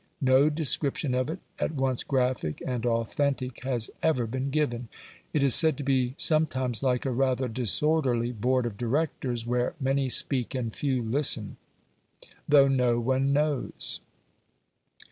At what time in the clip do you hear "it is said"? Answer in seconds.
5.31-5.77